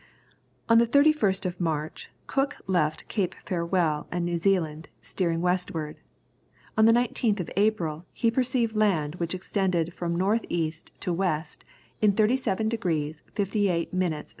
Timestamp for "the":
0.79-0.87, 6.87-6.91